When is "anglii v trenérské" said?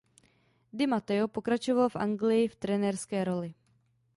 1.95-3.21